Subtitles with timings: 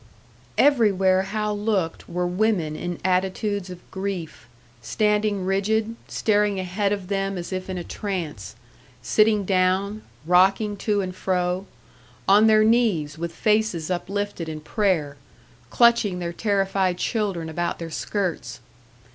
[0.57, 4.47] Everywhere Hal looked were women in attitudes of grief:
[4.81, 8.55] standing rigid, staring ahead of them as if in a trance;
[9.03, 11.67] sitting down, rocking to and fro;
[12.27, 15.17] on their knees with faces uplifted in prayer;
[15.69, 18.59] clutching their terrified children about their skirts.